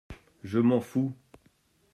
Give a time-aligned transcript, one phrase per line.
[0.43, 1.13] Je m’en fous.